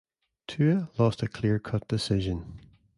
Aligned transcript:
Tua 0.47 0.89
lost 0.97 1.21
a 1.21 1.27
clear-cut 1.27 1.87
decision. 1.87 2.59